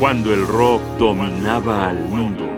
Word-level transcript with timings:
cuando 0.00 0.32
el 0.32 0.46
rock 0.46 0.80
dominaba 0.98 1.90
al 1.90 1.98
mundo. 2.08 2.48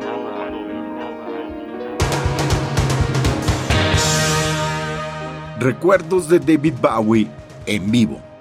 Recuerdos 5.59 6.29
de 6.29 6.39
David 6.39 6.75
Bowie 6.81 7.27
en 7.67 7.91
vivo. 7.91 8.32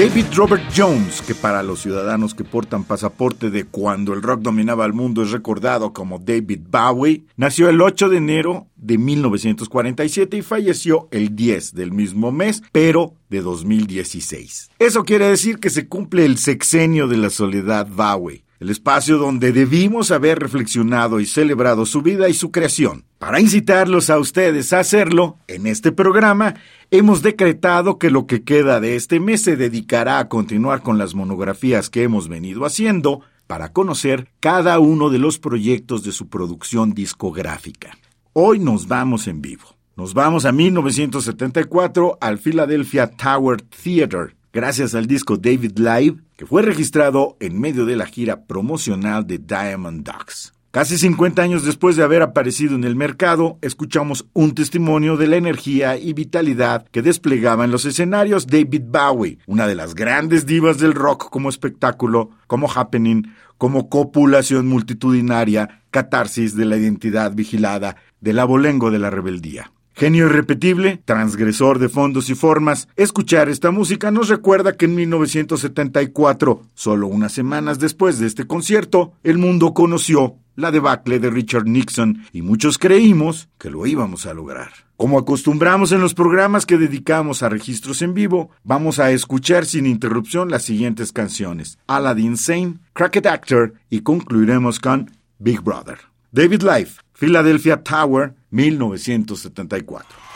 David 0.00 0.28
Robert 0.34 0.62
Jones, 0.74 1.20
que 1.20 1.34
para 1.34 1.62
los 1.62 1.82
ciudadanos 1.82 2.32
que 2.32 2.42
portan 2.42 2.84
pasaporte 2.84 3.50
de 3.50 3.64
cuando 3.64 4.14
el 4.14 4.22
rock 4.22 4.40
dominaba 4.40 4.86
el 4.86 4.94
mundo 4.94 5.22
es 5.22 5.30
recordado 5.30 5.92
como 5.92 6.18
David 6.18 6.60
Bowie, 6.70 7.24
nació 7.36 7.68
el 7.68 7.82
8 7.82 8.08
de 8.08 8.16
enero 8.16 8.66
de 8.76 8.96
1947 8.96 10.38
y 10.38 10.40
falleció 10.40 11.06
el 11.10 11.36
10 11.36 11.74
del 11.74 11.92
mismo 11.92 12.32
mes, 12.32 12.62
pero 12.72 13.12
de 13.28 13.42
2016. 13.42 14.70
Eso 14.78 15.04
quiere 15.04 15.28
decir 15.28 15.58
que 15.58 15.68
se 15.68 15.86
cumple 15.86 16.24
el 16.24 16.38
sexenio 16.38 17.06
de 17.06 17.18
la 17.18 17.28
soledad 17.28 17.86
Bowie 17.86 18.42
el 18.60 18.68
espacio 18.68 19.16
donde 19.16 19.52
debimos 19.52 20.10
haber 20.10 20.38
reflexionado 20.38 21.18
y 21.18 21.26
celebrado 21.26 21.86
su 21.86 22.02
vida 22.02 22.28
y 22.28 22.34
su 22.34 22.50
creación. 22.50 23.04
Para 23.18 23.40
incitarlos 23.40 24.10
a 24.10 24.18
ustedes 24.18 24.72
a 24.74 24.80
hacerlo, 24.80 25.38
en 25.48 25.66
este 25.66 25.92
programa 25.92 26.54
hemos 26.90 27.22
decretado 27.22 27.98
que 27.98 28.10
lo 28.10 28.26
que 28.26 28.44
queda 28.44 28.78
de 28.78 28.96
este 28.96 29.18
mes 29.18 29.42
se 29.42 29.56
dedicará 29.56 30.18
a 30.18 30.28
continuar 30.28 30.82
con 30.82 30.98
las 30.98 31.14
monografías 31.14 31.88
que 31.88 32.02
hemos 32.02 32.28
venido 32.28 32.66
haciendo 32.66 33.22
para 33.46 33.72
conocer 33.72 34.28
cada 34.40 34.78
uno 34.78 35.08
de 35.08 35.18
los 35.18 35.38
proyectos 35.38 36.04
de 36.04 36.12
su 36.12 36.28
producción 36.28 36.92
discográfica. 36.92 37.96
Hoy 38.34 38.58
nos 38.58 38.86
vamos 38.86 39.26
en 39.26 39.40
vivo. 39.40 39.64
Nos 39.96 40.14
vamos 40.14 40.44
a 40.44 40.52
1974 40.52 42.18
al 42.20 42.38
Philadelphia 42.38 43.10
Tower 43.10 43.60
Theater, 43.62 44.36
gracias 44.52 44.94
al 44.94 45.06
disco 45.06 45.36
David 45.36 45.78
Live, 45.78 46.18
que 46.40 46.46
fue 46.46 46.62
registrado 46.62 47.36
en 47.38 47.60
medio 47.60 47.84
de 47.84 47.96
la 47.96 48.06
gira 48.06 48.46
promocional 48.46 49.26
de 49.26 49.36
Diamond 49.36 50.06
Dogs. 50.06 50.54
Casi 50.70 50.96
50 50.96 51.42
años 51.42 51.66
después 51.66 51.96
de 51.96 52.02
haber 52.02 52.22
aparecido 52.22 52.76
en 52.76 52.84
el 52.84 52.96
mercado, 52.96 53.58
escuchamos 53.60 54.24
un 54.32 54.54
testimonio 54.54 55.18
de 55.18 55.26
la 55.26 55.36
energía 55.36 55.98
y 55.98 56.14
vitalidad 56.14 56.86
que 56.92 57.02
desplegaba 57.02 57.66
en 57.66 57.70
los 57.70 57.84
escenarios 57.84 58.46
David 58.46 58.84
Bowie, 58.86 59.36
una 59.46 59.66
de 59.66 59.74
las 59.74 59.94
grandes 59.94 60.46
divas 60.46 60.78
del 60.78 60.94
rock 60.94 61.28
como 61.28 61.50
espectáculo, 61.50 62.30
como 62.46 62.70
happening, 62.74 63.24
como 63.58 63.90
copulación 63.90 64.66
multitudinaria, 64.66 65.82
catarsis 65.90 66.56
de 66.56 66.64
la 66.64 66.78
identidad 66.78 67.34
vigilada, 67.34 67.96
del 68.22 68.38
abolengo 68.38 68.90
de 68.90 68.98
la 68.98 69.10
rebeldía. 69.10 69.72
Genio 70.00 70.28
irrepetible, 70.28 71.02
transgresor 71.04 71.78
de 71.78 71.90
fondos 71.90 72.30
y 72.30 72.34
formas, 72.34 72.88
escuchar 72.96 73.50
esta 73.50 73.70
música 73.70 74.10
nos 74.10 74.30
recuerda 74.30 74.74
que 74.74 74.86
en 74.86 74.94
1974, 74.94 76.62
solo 76.72 77.06
unas 77.06 77.32
semanas 77.32 77.78
después 77.78 78.18
de 78.18 78.26
este 78.26 78.46
concierto, 78.46 79.12
el 79.24 79.36
mundo 79.36 79.74
conoció 79.74 80.36
la 80.56 80.70
debacle 80.70 81.18
de 81.18 81.28
Richard 81.28 81.66
Nixon 81.66 82.24
y 82.32 82.40
muchos 82.40 82.78
creímos 82.78 83.50
que 83.58 83.68
lo 83.68 83.84
íbamos 83.84 84.24
a 84.24 84.32
lograr. 84.32 84.70
Como 84.96 85.18
acostumbramos 85.18 85.92
en 85.92 86.00
los 86.00 86.14
programas 86.14 86.64
que 86.64 86.78
dedicamos 86.78 87.42
a 87.42 87.50
registros 87.50 88.00
en 88.00 88.14
vivo, 88.14 88.48
vamos 88.64 89.00
a 89.00 89.10
escuchar 89.10 89.66
sin 89.66 89.84
interrupción 89.84 90.50
las 90.50 90.62
siguientes 90.62 91.12
canciones: 91.12 91.78
Aladdin 91.86 92.38
Sane, 92.38 92.78
Cracked 92.94 93.26
Actor 93.26 93.74
y 93.90 94.00
concluiremos 94.00 94.80
con 94.80 95.10
Big 95.38 95.60
Brother. 95.60 95.98
David 96.32 96.62
Life, 96.62 97.02
Philadelphia 97.12 97.82
Tower, 97.82 98.34
1974. 98.50 100.29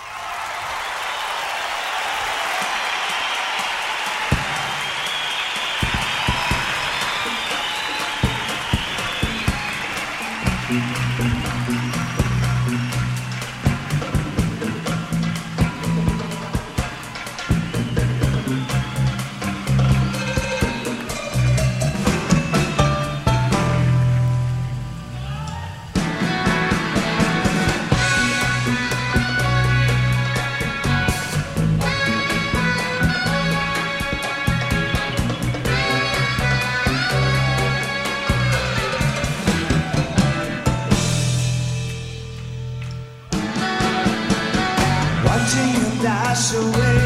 dash 46.04 46.52
away, 46.52 47.00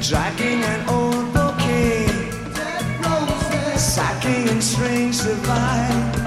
dragging 0.00 0.60
an 0.72 0.88
old 0.88 1.34
bouquet, 1.34 2.06
sacking 3.76 4.48
in 4.48 4.62
strange 4.62 5.18
divine. 5.22 6.24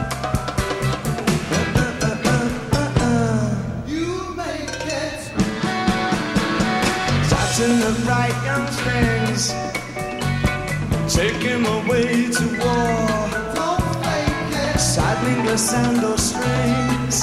The 7.58 7.94
bright 8.06 8.38
young 8.46 8.68
things, 8.86 9.42
take 11.12 11.42
him 11.42 11.66
away 11.66 12.30
to 12.38 12.46
war, 12.62 12.94
You 13.58 13.72
make 14.06 14.54
it. 14.66 14.80
saddling 14.80 15.44
the 15.46 15.58
sandal 15.58 16.18
strings. 16.18 17.18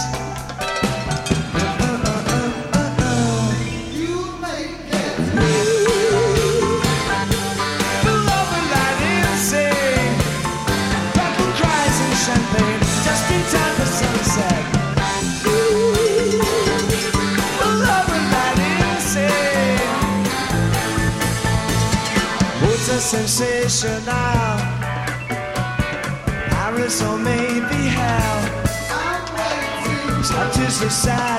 future 23.84 24.00
now. 24.06 24.56
Paris 26.50 27.02
or 27.02 27.18
maybe 27.18 27.88
hell. 27.88 28.40
Touches 30.24 30.80
the 30.80 30.90
sound. 30.90 31.33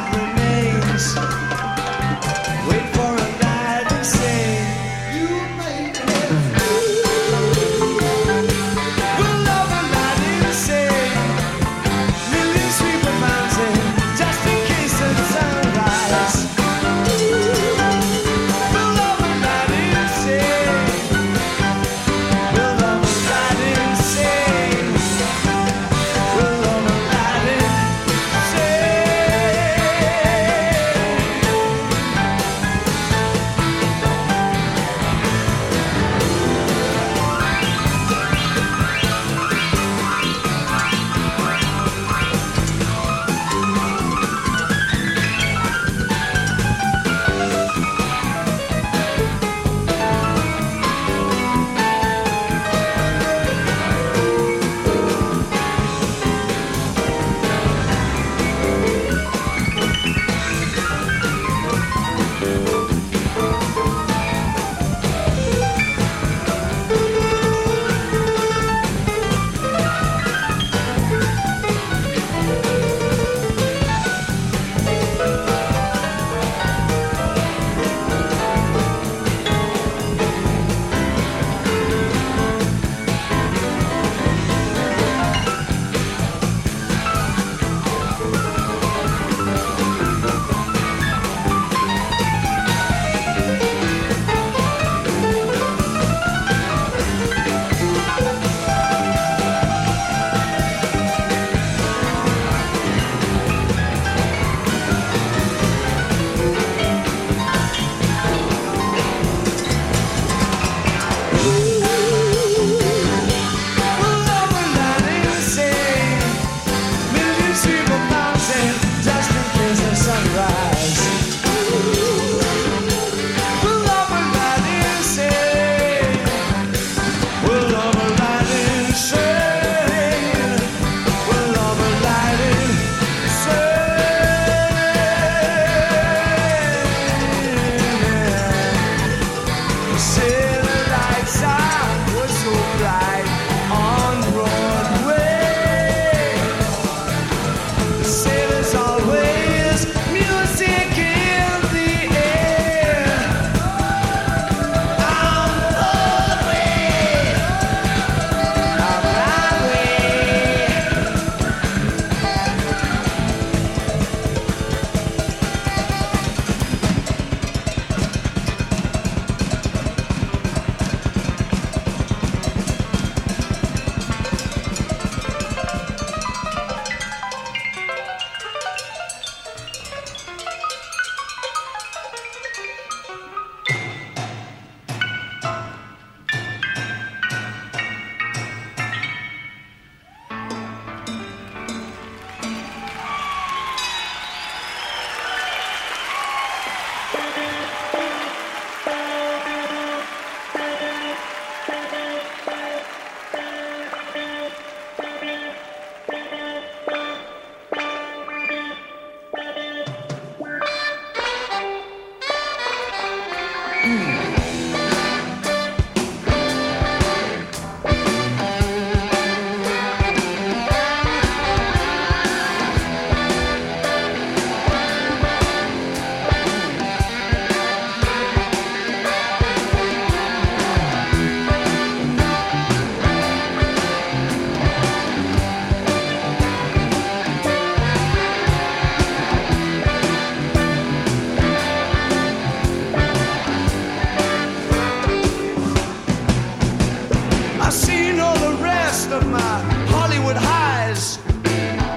I've 247.65 247.73
seen 247.73 248.19
all 248.19 248.37
the 248.37 248.61
rest 248.61 249.09
of 249.09 249.25
my 249.27 249.59
Hollywood 249.89 250.37
highs, 250.37 251.17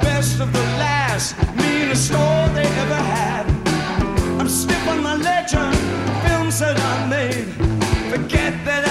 best 0.00 0.40
of 0.40 0.50
the 0.50 0.66
last, 0.80 1.36
meanest 1.56 2.06
store 2.06 2.48
they 2.54 2.64
ever 2.84 2.94
had. 2.94 3.44
I'm 4.40 4.48
stiff 4.48 4.88
on 4.88 5.02
my 5.02 5.16
legend, 5.16 5.76
films 6.26 6.60
that 6.60 6.80
I 6.80 7.06
made. 7.06 7.48
Forget 8.10 8.54
that 8.64 8.87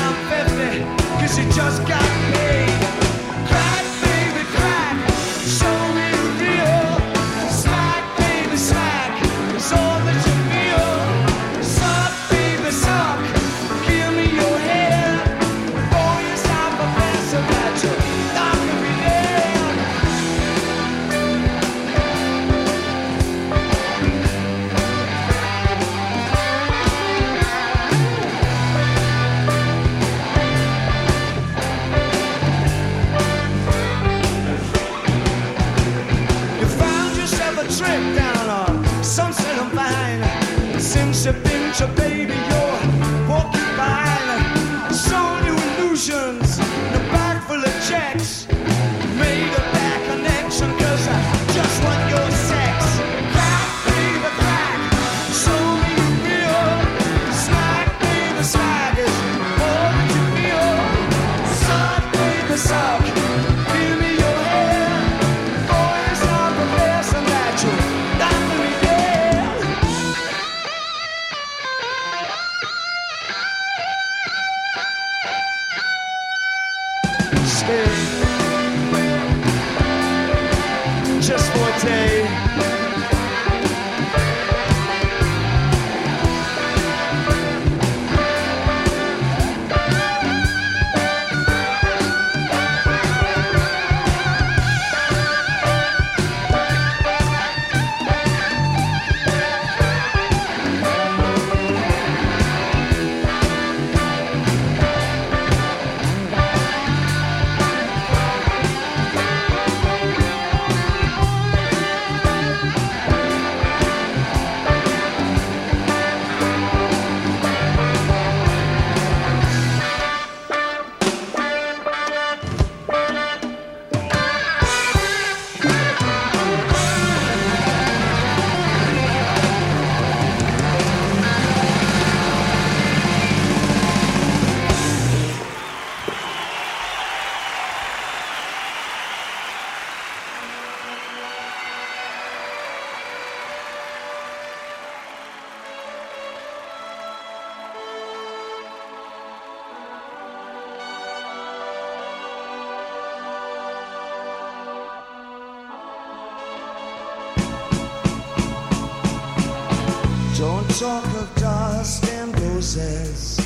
talk 160.79 161.05
of 161.15 161.35
dust 161.37 162.07
and 162.11 162.39
roses? 162.41 163.39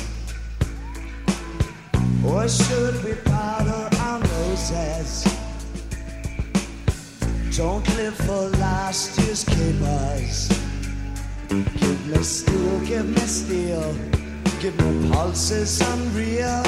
Or 2.26 2.46
should 2.46 3.02
we 3.04 3.14
powder 3.24 3.88
our 4.00 4.18
noses? 4.20 5.24
Don't 7.56 7.88
live 7.96 8.14
for 8.16 8.50
last 8.60 9.18
year's 9.20 9.44
capers. 9.44 10.48
Give 11.48 12.06
me 12.06 12.22
steel, 12.22 12.80
give 12.80 13.08
me 13.08 13.20
steel, 13.20 13.94
give 14.60 14.78
me 14.78 15.10
pulses 15.10 15.80
unreal. 15.80 16.62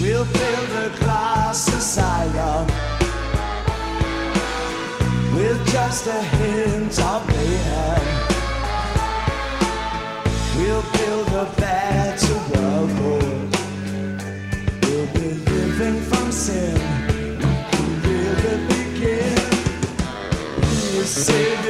We'll 0.00 0.24
fill 0.24 0.66
the 0.76 0.96
glass 0.98 1.68
asylum 1.68 2.66
with 5.34 5.60
just 5.70 6.06
a 6.06 6.22
hint 6.22 6.98
of. 7.00 7.39
Where 16.50 18.00
did 18.02 18.44
it 18.54 18.62
begin? 18.68 19.38
You 20.94 21.04
say 21.04 21.69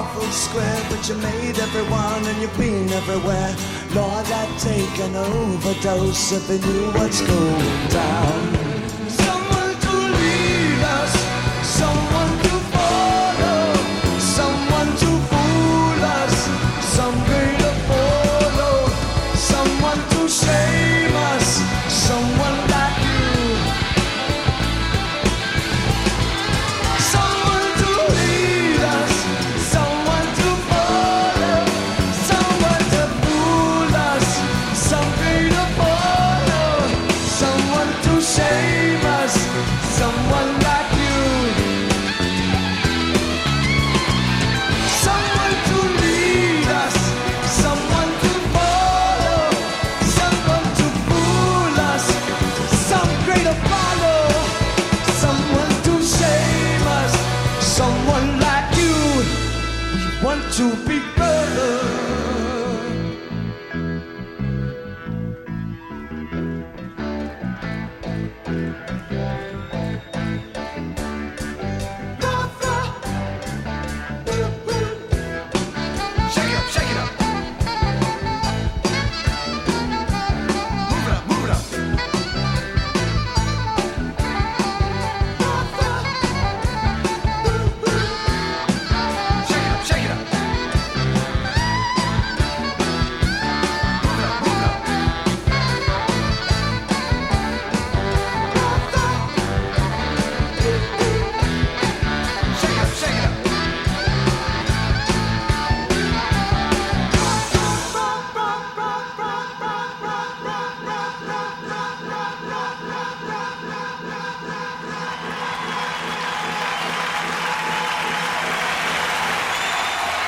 awful 0.00 0.22
square, 0.32 0.82
but 0.88 1.06
you 1.08 1.14
made 1.16 1.58
everyone 1.58 2.24
and 2.24 2.40
you've 2.40 2.56
been 2.56 2.88
everywhere. 2.90 3.54
Lord, 3.94 4.26
I'd 4.40 4.58
take 4.58 4.98
an 5.06 5.14
overdose 5.14 6.32
if 6.32 6.50
I 6.50 6.56
knew 6.66 6.86
what's 6.92 7.20
going 7.20 7.88
down. 7.88 8.79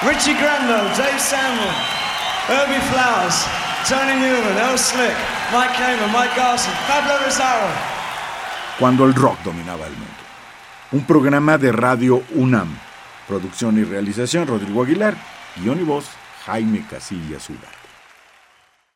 Richie 0.06 0.34
Grando, 0.34 0.74
Dave 0.96 1.18
Samuel, 1.18 1.70
Herbie 2.48 2.80
Flowers, 2.90 3.46
Tony 3.88 4.14
Newman, 4.14 4.58
Earl 4.58 4.76
Slick, 4.76 5.14
Mike 5.52 5.74
Kamen, 5.78 6.10
Mike 6.12 6.34
Garson, 6.36 6.72
Pablo 6.88 7.18
Rosario. 7.24 7.68
Cuando 8.80 9.04
el 9.04 9.14
rock 9.14 9.38
dominaba 9.44 9.86
el 9.86 9.92
mundo. 9.92 10.12
Un 10.90 11.04
programa 11.04 11.56
de 11.56 11.70
radio 11.70 12.20
UNAM. 12.34 12.76
Producción 13.28 13.78
y 13.78 13.84
realización 13.84 14.48
Rodrigo 14.48 14.82
Aguilar. 14.82 15.14
Guión 15.56 15.80
y 15.80 15.84
voz 15.84 16.06
Jaime 16.46 16.84
Casillas 16.90 17.48
Ula. 17.48 17.81